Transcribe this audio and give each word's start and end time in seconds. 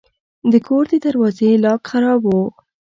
د 0.51 0.53
کور 0.67 0.83
د 0.91 0.93
دروازې 1.05 1.49
لاک 1.63 1.81
خراب 1.89 2.21
و. 2.27 2.33